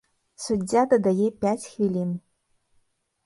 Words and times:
Суддзя 0.43 0.81
дадае 0.93 1.27
пяць 1.45 1.63
хвілін. 1.71 2.17